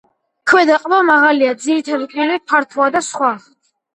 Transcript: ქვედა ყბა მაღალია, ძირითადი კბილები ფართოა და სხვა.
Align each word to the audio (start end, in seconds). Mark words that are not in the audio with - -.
ქვედა 0.51 0.77
ყბა 0.85 1.01
მაღალია, 1.09 1.51
ძირითადი 1.65 2.09
კბილები 2.13 2.43
ფართოა 2.53 2.91
და 2.97 3.05
სხვა. 3.11 3.33